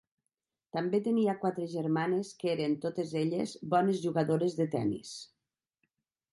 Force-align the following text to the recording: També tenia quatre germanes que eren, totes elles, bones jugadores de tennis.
També 0.77 0.99
tenia 1.07 1.35
quatre 1.43 1.67
germanes 1.73 2.33
que 2.41 2.49
eren, 2.55 2.75
totes 2.87 3.13
elles, 3.23 3.55
bones 3.77 4.03
jugadores 4.09 4.59
de 4.63 4.71
tennis. 4.77 5.17